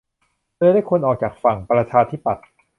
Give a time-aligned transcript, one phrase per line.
[0.55, 2.47] เรือเล็กควรออกจากฝั่ง ประชาธิปัตย์